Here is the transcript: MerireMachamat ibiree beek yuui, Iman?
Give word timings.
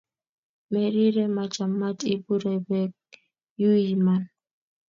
MerireMachamat 0.71 1.99
ibiree 2.13 2.59
beek 2.67 2.93
yuui, 3.59 3.83
Iman? 3.95 4.23